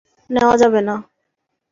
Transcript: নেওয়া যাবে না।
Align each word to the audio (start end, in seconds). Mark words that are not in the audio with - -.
নেওয়া 0.29 0.55
যাবে 0.61 0.81
না। 0.87 0.95